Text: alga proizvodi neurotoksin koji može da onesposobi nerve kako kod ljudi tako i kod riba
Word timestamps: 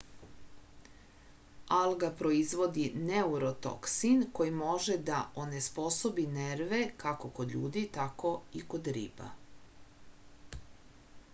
alga 1.79 2.07
proizvodi 2.21 2.85
neurotoksin 3.09 4.23
koji 4.39 4.53
može 4.61 4.95
da 5.09 5.19
onesposobi 5.43 6.25
nerve 6.39 6.79
kako 7.05 7.31
kod 7.41 7.53
ljudi 7.57 7.85
tako 7.99 8.33
i 8.61 8.63
kod 8.73 8.91
riba 8.97 9.29